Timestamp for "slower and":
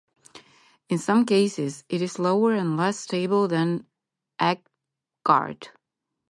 2.13-2.75